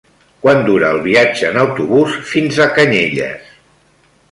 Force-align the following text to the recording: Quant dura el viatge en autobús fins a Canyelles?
Quant 0.45 0.61
dura 0.69 0.89
el 0.95 1.01
viatge 1.03 1.51
en 1.51 1.59
autobús 1.65 2.17
fins 2.33 2.59
a 2.65 2.69
Canyelles? 2.79 3.55